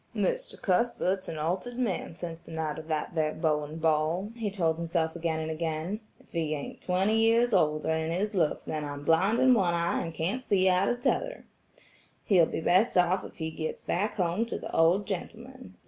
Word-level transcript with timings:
"Mr. 0.15 0.59
Cuthbert's 0.59 1.27
an 1.29 1.37
altered 1.37 1.77
man 1.77 2.15
sense 2.15 2.41
the 2.41 2.49
night 2.51 2.79
of 2.79 2.87
that 2.87 3.13
there 3.13 3.33
Bowen 3.35 3.77
ball," 3.77 4.31
he 4.35 4.49
told 4.49 4.77
himself 4.77 5.15
again 5.15 5.39
and 5.39 5.51
again, 5.51 5.99
"if 6.19 6.31
he 6.31 6.55
ain't 6.55 6.81
twenty 6.81 7.13
years 7.19 7.53
older 7.53 7.89
in 7.91 8.11
his 8.11 8.33
looks 8.33 8.63
then 8.63 8.83
I'm 8.83 9.05
blind 9.05 9.37
in 9.37 9.53
one 9.53 9.75
eye 9.75 10.01
and 10.01 10.11
can't 10.11 10.43
see 10.43 10.67
out 10.67 10.89
of 10.89 11.01
'tother. 11.01 11.45
He'll 12.25 12.47
be 12.47 12.61
best 12.61 12.97
off 12.97 13.23
if 13.23 13.35
he 13.35 13.51
gets 13.51 13.83
back 13.83 14.15
home 14.15 14.47
to 14.47 14.57
the 14.57 14.75
old 14.75 15.05
gentleman. 15.05 15.75